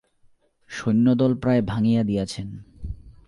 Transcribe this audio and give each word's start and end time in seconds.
সৈন্যদল 0.69 1.31
প্রায় 1.35 1.61
ভাঙিয়া 1.61 2.01
দিয়াছেন। 2.03 2.47